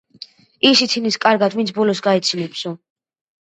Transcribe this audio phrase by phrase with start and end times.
[0.69, 2.75] „ის იცინის კარგად, ვინც ბოლოს გაიცინებსო.“